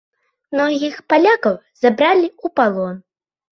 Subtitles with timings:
[0.55, 1.55] Многіх палякаў
[1.85, 2.95] забралі ў палон.